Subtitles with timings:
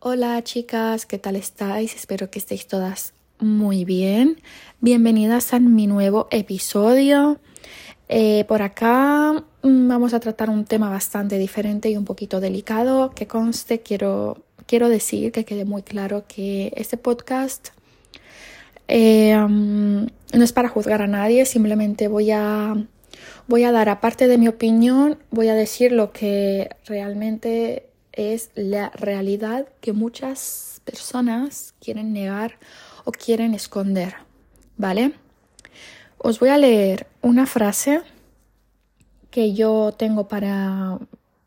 [0.00, 1.96] Hola chicas, ¿qué tal estáis?
[1.96, 4.40] Espero que estéis todas muy bien.
[4.80, 7.40] Bienvenidas a mi nuevo episodio.
[8.08, 13.10] Eh, por acá mm, vamos a tratar un tema bastante diferente y un poquito delicado.
[13.10, 17.70] Que conste, quiero, quiero decir que quede muy claro que este podcast
[18.86, 22.76] eh, mm, no es para juzgar a nadie, simplemente voy a,
[23.48, 27.87] voy a dar, aparte de mi opinión, voy a decir lo que realmente
[28.18, 32.58] es la realidad que muchas personas quieren negar
[33.04, 34.16] o quieren esconder,
[34.76, 35.14] ¿vale?
[36.18, 38.02] Os voy a leer una frase
[39.30, 40.98] que yo tengo para,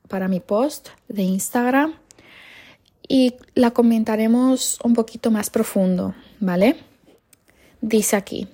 [0.07, 1.95] para mi post de Instagram
[3.05, 6.77] y la comentaremos un poquito más profundo, ¿vale?
[7.81, 8.47] Dice aquí,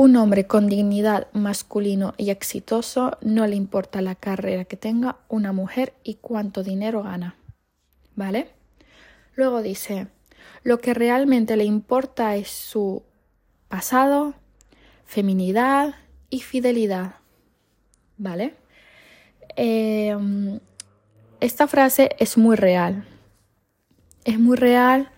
[0.00, 5.52] un hombre con dignidad masculino y exitoso no le importa la carrera que tenga una
[5.52, 7.36] mujer y cuánto dinero gana.
[8.16, 8.48] ¿Vale?
[9.34, 10.06] Luego dice,
[10.62, 13.02] lo que realmente le importa es su
[13.68, 14.32] pasado,
[15.04, 15.96] feminidad
[16.30, 17.16] y fidelidad.
[18.16, 18.54] ¿Vale?
[19.54, 20.60] Em,
[21.40, 23.04] esta frase es muy real.
[24.24, 25.10] Es muy real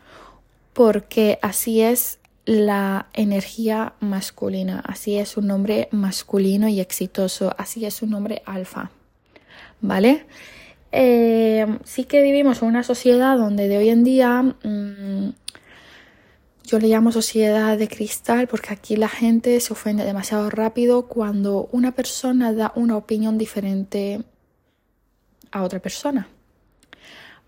[0.73, 8.03] porque así es la energía masculina, así es un hombre masculino y exitoso, así es
[8.03, 8.91] un hombre alfa,
[9.81, 10.27] ¿vale?
[10.91, 15.33] Eh, sí que vivimos en una sociedad donde de hoy en día mm,
[16.65, 21.69] yo le llamo sociedad de cristal porque aquí la gente se ofende demasiado rápido cuando
[21.73, 24.23] una persona da una opinión diferente
[25.51, 26.29] a otra persona.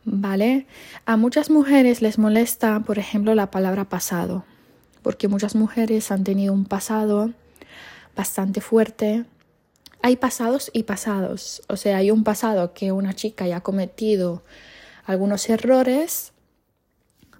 [0.07, 0.67] ¿Vale?
[1.07, 4.45] A muchas mujeres les molesta, por ejemplo, la palabra pasado
[5.05, 7.31] porque muchas mujeres han tenido un pasado
[8.17, 9.27] bastante fuerte.
[10.01, 14.43] Hay pasados y pasados, o sea, hay un pasado que una chica ya ha cometido
[15.05, 16.33] algunos errores,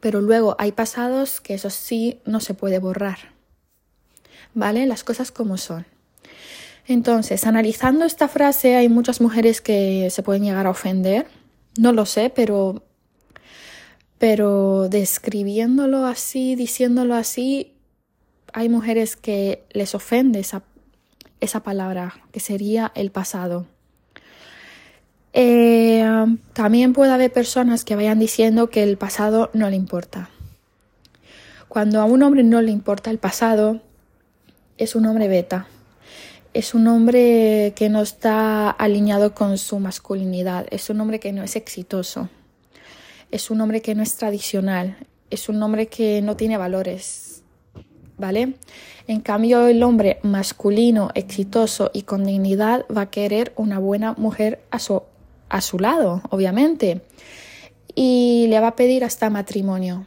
[0.01, 3.33] pero luego hay pasados que eso sí no se puede borrar.
[4.53, 4.87] ¿Vale?
[4.87, 5.87] Las cosas como son.
[6.87, 11.27] Entonces, analizando esta frase, hay muchas mujeres que se pueden llegar a ofender.
[11.79, 12.83] No lo sé, pero
[14.19, 17.73] pero describiéndolo así, diciéndolo así,
[18.53, 20.63] hay mujeres que les ofende esa,
[21.41, 23.67] esa palabra, que sería el pasado.
[25.33, 26.07] Eh,
[26.53, 30.31] también puede haber personas que vayan diciendo que el pasado no le importa.
[31.67, 33.81] Cuando a un hombre no le importa el pasado,
[34.79, 35.67] es un hombre beta.
[36.53, 40.69] Es un hombre que no está alineado con su masculinidad.
[40.71, 42.29] Es un hombre que no es exitoso
[43.35, 44.97] es un hombre que no es tradicional,
[45.29, 47.43] es un hombre que no tiene valores,
[48.17, 48.55] ¿vale?
[49.09, 54.61] En cambio, el hombre masculino, exitoso y con dignidad va a querer una buena mujer
[54.71, 55.03] a su,
[55.49, 57.03] a su lado, obviamente,
[57.97, 60.07] y le va a pedir hasta matrimonio.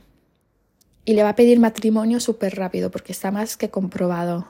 [1.03, 4.47] Y le va a pedir matrimonio súper rápido porque está más que comprobado.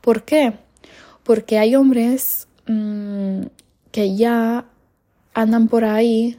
[0.00, 0.52] ¿Por qué?
[1.24, 3.42] Porque hay hombres mmm,
[3.90, 4.66] que ya
[5.34, 6.38] andan por ahí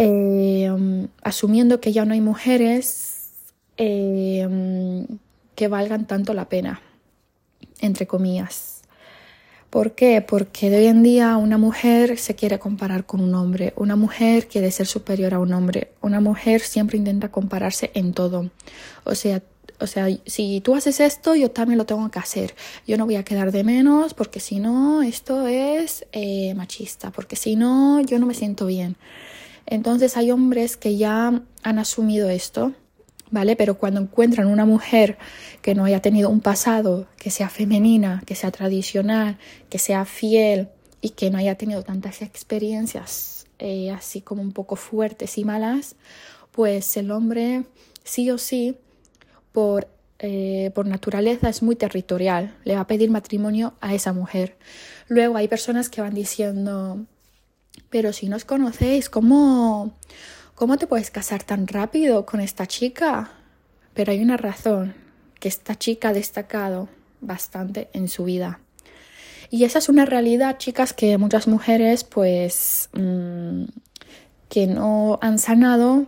[0.00, 3.30] eh, asumiendo que ya no hay mujeres
[3.76, 4.46] eh,
[5.56, 6.80] que valgan tanto la pena,
[7.80, 8.82] entre comillas.
[9.70, 10.22] ¿Por qué?
[10.22, 14.46] Porque de hoy en día una mujer se quiere comparar con un hombre, una mujer
[14.46, 18.50] quiere ser superior a un hombre, una mujer siempre intenta compararse en todo.
[19.02, 19.42] O sea,
[19.80, 22.54] o sea, si tú haces esto, yo también lo tengo que hacer.
[22.86, 27.34] Yo no voy a quedar de menos porque si no, esto es eh, machista, porque
[27.34, 28.96] si no, yo no me siento bien.
[29.70, 32.72] Entonces hay hombres que ya han asumido esto,
[33.30, 33.54] ¿vale?
[33.54, 35.18] Pero cuando encuentran una mujer
[35.60, 39.36] que no haya tenido un pasado, que sea femenina, que sea tradicional,
[39.68, 40.68] que sea fiel
[41.02, 45.96] y que no haya tenido tantas experiencias eh, así como un poco fuertes y malas,
[46.50, 47.64] pues el hombre
[48.04, 48.76] sí o sí,
[49.52, 54.56] por, eh, por naturaleza, es muy territorial, le va a pedir matrimonio a esa mujer.
[55.08, 57.04] Luego hay personas que van diciendo,
[57.90, 59.94] pero si nos conocéis, ¿cómo,
[60.54, 63.30] ¿cómo te puedes casar tan rápido con esta chica?
[63.94, 64.94] Pero hay una razón,
[65.40, 66.88] que esta chica ha destacado
[67.20, 68.60] bastante en su vida.
[69.50, 73.64] Y esa es una realidad, chicas, que muchas mujeres, pues, mmm,
[74.48, 76.06] que no han sanado,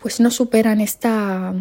[0.00, 1.54] pues no superan esta,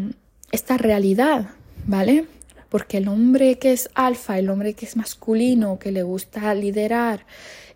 [0.52, 1.50] esta realidad,
[1.86, 2.26] ¿vale?
[2.70, 7.26] Porque el hombre que es alfa, el hombre que es masculino, que le gusta liderar,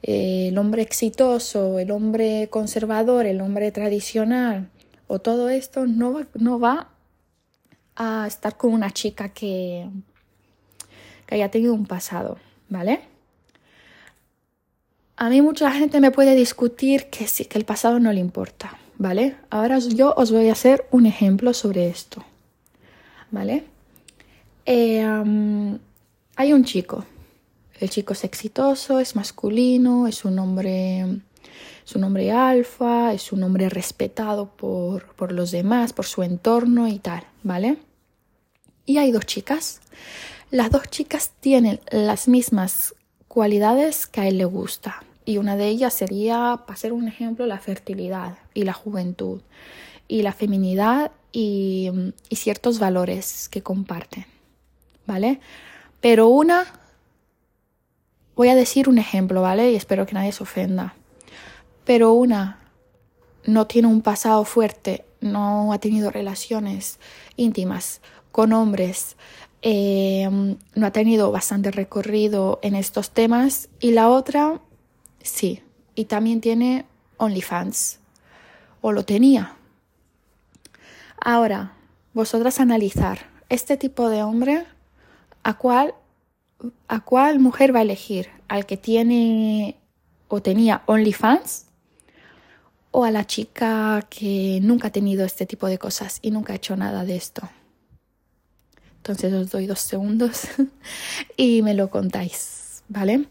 [0.04, 4.70] eh, el hombre exitoso, el hombre conservador, el hombre tradicional
[5.14, 6.88] o todo esto no va, no va
[7.98, 9.90] a estar con una chica que,
[11.28, 12.38] que haya tenido un pasado,
[12.70, 13.02] ¿vale?
[15.18, 18.78] A mí mucha gente me puede discutir que sí, que el pasado no le importa,
[18.98, 19.36] ¿vale?
[19.50, 22.24] Ahora yo os voy a hacer un ejemplo sobre esto,
[23.32, 23.66] ¿vale?
[24.66, 25.80] Eh,
[26.36, 27.06] hay un chico,
[27.82, 31.02] el chico es exitoso, es masculino, es un hombre,
[31.84, 36.88] es un hombre alfa, es un hombre respetado por, por los demás, por su entorno
[36.88, 37.78] y tal, ¿vale?
[38.86, 39.82] Y hay dos chicas.
[40.52, 42.94] Las dos chicas tienen las mismas
[43.28, 45.04] cualidades que a él le gusta.
[45.26, 49.42] Y una de ellas sería, para ser un ejemplo, la fertilidad y la juventud
[50.08, 51.90] y la feminidad y,
[52.30, 54.26] y ciertos valores que comparten.
[55.12, 55.42] ¿Vale?
[56.00, 56.64] Pero una,
[58.34, 59.74] voy a decir un ejemplo, ¿vale?
[59.74, 60.96] Y espero que nadie se ofenda.
[61.84, 62.60] Pero una
[63.46, 66.98] no tiene un pasado fuerte, no ha tenido relaciones
[67.36, 68.00] íntimas
[68.32, 69.18] con hombres,
[69.62, 70.30] eh,
[70.76, 74.62] no ha tenido bastante recorrido en estos temas y la otra
[75.22, 75.62] sí,
[75.94, 76.86] y también tiene
[77.18, 78.00] OnlyFans,
[78.80, 79.58] o lo tenía.
[81.20, 81.74] Ahora,
[82.14, 84.66] vosotras analizar este tipo de hombre,
[85.44, 85.94] ¿a cuál,
[86.88, 88.30] a cuál mujer va a elegir?
[88.48, 89.78] ¿Al que tiene
[90.28, 91.66] o tenía OnlyFans?
[92.92, 96.58] ¿O a la chica que nunca ha tenido este tipo de cosas y nunca ha
[96.58, 97.50] hecho nada de esto?
[98.98, 100.44] Entonces os doy dos segundos
[101.38, 103.26] y me lo contáis, ¿vale?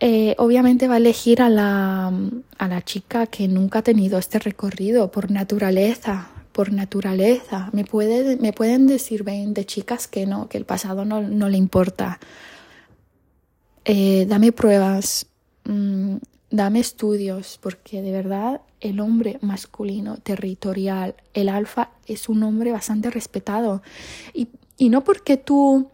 [0.00, 2.12] Eh, obviamente va a elegir a la,
[2.58, 7.68] a la chica que nunca ha tenido este recorrido por naturaleza, por naturaleza.
[7.74, 11.58] Me, puede, me pueden decir 20 chicas que no, que el pasado no, no le
[11.58, 12.18] importa.
[13.84, 15.26] Eh, dame pruebas,
[15.64, 16.16] mm,
[16.50, 23.10] dame estudios, porque de verdad el hombre masculino territorial, el alfa, es un hombre bastante
[23.10, 23.82] respetado.
[24.32, 25.90] Y y no porque tú...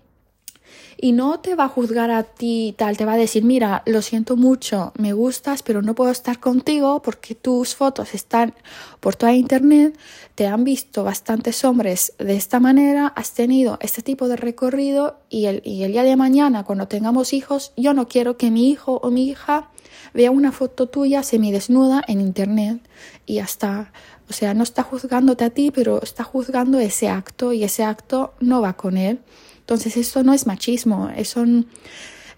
[1.01, 4.03] Y no te va a juzgar a ti tal, te va a decir, mira, lo
[4.03, 8.55] siento mucho, me gustas, pero no puedo estar contigo porque tus fotos están
[9.01, 9.99] por toda internet,
[10.35, 15.47] te han visto bastantes hombres de esta manera, has tenido este tipo de recorrido y
[15.47, 19.01] el, y el día de mañana, cuando tengamos hijos, yo no quiero que mi hijo
[19.03, 19.71] o mi hija
[20.15, 22.81] vea una foto tuya semidesnuda en internet
[23.27, 23.93] y ya está.
[24.33, 28.33] O sea, no está juzgándote a ti, pero está juzgando ese acto y ese acto
[28.41, 29.19] no va con él.
[29.59, 31.45] Entonces, esto no es machismo, eso,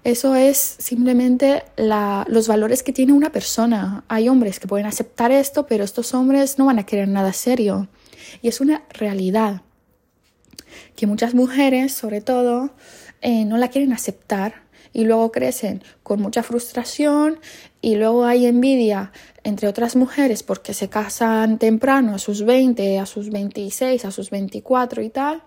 [0.02, 4.02] eso es simplemente la, los valores que tiene una persona.
[4.08, 7.86] Hay hombres que pueden aceptar esto, pero estos hombres no van a querer nada serio.
[8.42, 9.62] Y es una realidad
[10.96, 12.74] que muchas mujeres, sobre todo,
[13.20, 17.38] eh, no la quieren aceptar y luego crecen con mucha frustración
[17.80, 19.12] y luego hay envidia
[19.44, 24.30] entre otras mujeres porque se casan temprano, a sus 20, a sus 26, a sus
[24.30, 25.42] 24 y tal,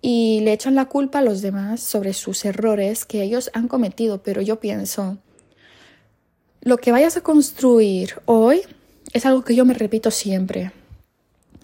[0.00, 4.22] y le echan la culpa a los demás sobre sus errores que ellos han cometido,
[4.22, 5.18] pero yo pienso,
[6.60, 8.62] lo que vayas a construir hoy
[9.12, 10.72] es algo que yo me repito siempre.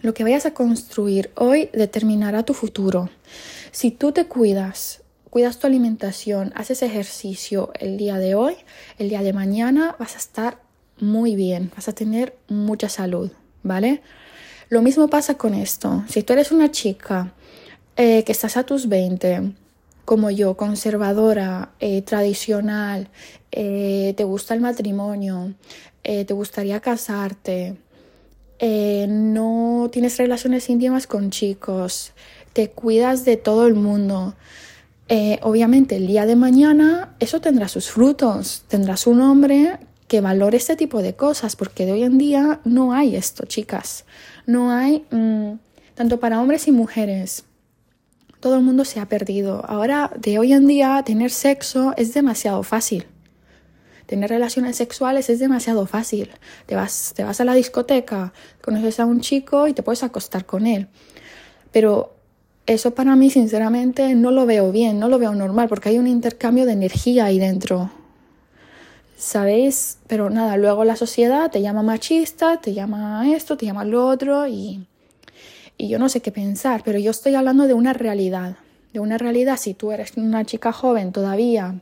[0.03, 3.11] Lo que vayas a construir hoy determinará tu futuro.
[3.73, 8.57] Si tú te cuidas, cuidas tu alimentación, haces ejercicio el día de hoy,
[8.99, 10.68] el día de mañana vas a estar
[11.01, 13.31] muy bien, vas a tener mucha salud,
[13.63, 14.03] ¿vale?
[14.69, 16.05] Lo mismo pasa con esto.
[16.09, 17.33] Si tú eres una chica
[17.97, 19.53] eh, que estás a tus 20,
[20.05, 23.09] como yo, conservadora, eh, tradicional,
[23.51, 25.55] eh, te gusta el matrimonio,
[26.03, 27.77] te gustaría casarte,
[28.63, 32.13] no tienes relaciones íntimas con chicos,
[32.55, 34.35] te cuidas de todo el mundo,
[35.43, 39.79] obviamente el día de mañana eso tendrá sus frutos, tendrás un hombre
[40.09, 44.05] que valore este tipo de cosas, porque de hoy en día no hay esto, chicas,
[44.47, 45.53] no hay mm,
[45.95, 47.45] tanto para hombres y mujeres.
[48.41, 49.65] Todo el mundo se ha perdido.
[49.67, 53.07] Ahora, de hoy en día, tener sexo es demasiado fácil.
[54.07, 56.31] Tener relaciones sexuales es demasiado fácil.
[56.65, 60.47] Te vas, te vas a la discoteca, conoces a un chico y te puedes acostar
[60.47, 60.89] con él.
[61.73, 62.15] Pero
[62.65, 66.07] eso para mí sinceramente no lo veo bien, no lo veo normal, porque hay un
[66.07, 67.91] intercambio de energía ahí dentro.
[69.19, 69.99] ¿Sabéis?
[70.07, 74.47] Pero nada, luego la sociedad te llama machista, te llama esto, te llama lo otro
[74.47, 74.87] y,
[75.77, 78.59] y yo no sé qué pensar, pero yo estoy hablando de una realidad,
[78.93, 81.81] de una realidad, si tú eres una chica joven todavía,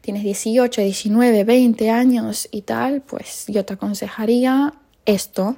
[0.00, 4.72] tienes 18, 19, 20 años y tal, pues yo te aconsejaría
[5.04, 5.56] esto,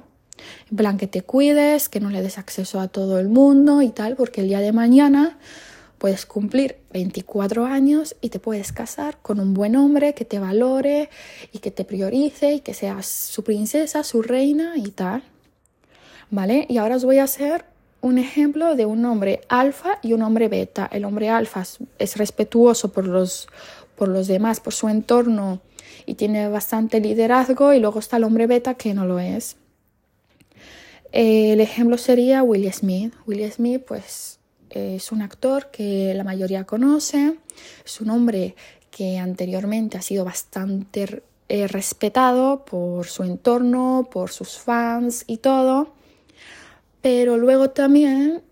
[0.69, 3.91] en plan, que te cuides, que no le des acceso a todo el mundo y
[3.91, 5.37] tal, porque el día de mañana
[5.99, 11.09] puedes cumplir 24 años y te puedes casar con un buen hombre que te valore
[11.51, 15.21] y que te priorice y que seas su princesa, su reina y tal.
[16.31, 16.65] ¿Vale?
[16.69, 17.65] Y ahora os voy a hacer
[18.01, 20.89] un ejemplo de un hombre alfa y un hombre beta.
[20.91, 21.63] El hombre alfa
[21.99, 23.47] es respetuoso por los,
[23.95, 25.61] por los demás, por su entorno
[26.05, 29.57] y tiene bastante liderazgo y luego está el hombre beta que no lo es.
[31.11, 33.13] El ejemplo sería Will Smith.
[33.25, 34.38] Will Smith, pues,
[34.69, 37.37] es un actor que la mayoría conoce,
[37.85, 38.55] es un hombre
[38.91, 45.93] que anteriormente ha sido bastante eh, respetado por su entorno, por sus fans y todo,
[47.01, 48.43] pero luego también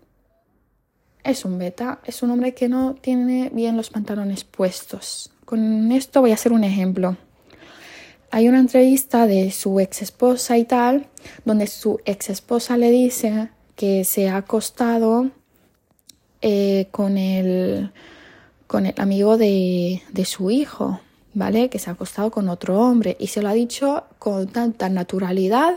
[1.24, 5.30] es un beta, es un hombre que no tiene bien los pantalones puestos.
[5.44, 7.16] Con esto voy a hacer un ejemplo.
[8.30, 11.06] Hay una entrevista de su ex esposa y tal,
[11.44, 15.30] donde su ex esposa le dice que se ha acostado
[16.42, 17.92] eh, con, el,
[18.66, 21.00] con el amigo de, de su hijo,
[21.34, 21.68] ¿vale?
[21.68, 25.76] Que se ha acostado con otro hombre y se lo ha dicho con tanta naturalidad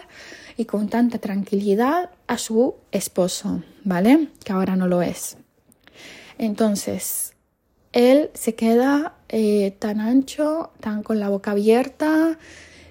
[0.58, 4.30] y con tanta tranquilidad a su esposo, ¿vale?
[4.44, 5.38] Que ahora no lo es.
[6.38, 7.34] Entonces,
[7.94, 12.38] él se queda eh, tan ancho, tan con la boca abierta,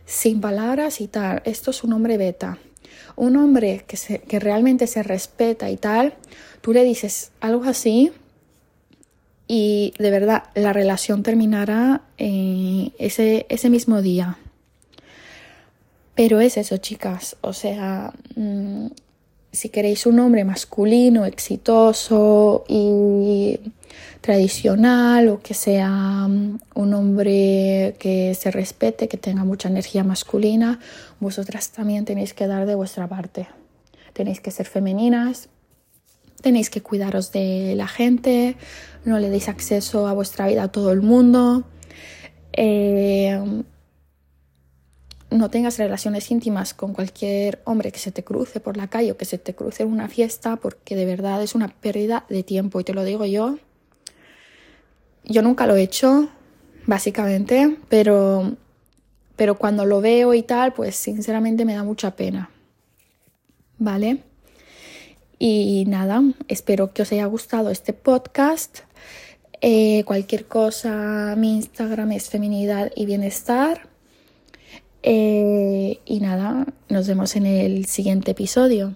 [0.05, 1.43] sin palabras y tal.
[1.45, 2.59] Esto es un hombre beta.
[3.17, 6.15] Un hombre que, se, que realmente se respeta y tal,
[6.61, 8.12] tú le dices algo así
[9.47, 14.38] y de verdad la relación terminará eh, ese, ese mismo día.
[16.14, 17.37] Pero es eso, chicas.
[17.40, 18.88] O sea, mm,
[19.52, 23.59] si queréis un hombre masculino, exitoso y
[24.21, 25.88] tradicional o que sea
[26.29, 30.79] mm, un hombre que se respete, que tenga mucha energía masculina,
[31.19, 33.49] vosotras también tenéis que dar de vuestra parte.
[34.12, 35.49] Tenéis que ser femeninas,
[36.41, 38.57] tenéis que cuidaros de la gente,
[39.05, 41.65] no le deis acceso a vuestra vida a todo el mundo.
[42.53, 43.39] Eh,
[45.31, 49.17] no tengas relaciones íntimas con cualquier hombre que se te cruce por la calle o
[49.17, 52.81] que se te cruce en una fiesta, porque de verdad es una pérdida de tiempo.
[52.81, 53.59] Y te lo digo yo.
[55.25, 56.29] Yo nunca lo he hecho,
[56.87, 58.57] básicamente, pero,
[59.37, 62.51] pero cuando lo veo y tal, pues sinceramente me da mucha pena.
[63.79, 64.30] ¿Vale?
[65.43, 68.81] Y nada, espero que os haya gustado este podcast.
[69.63, 73.89] Eh, cualquier cosa, mi Instagram es feminidad y bienestar.
[75.03, 78.95] Eh, y nada, nos vemos en el siguiente episodio.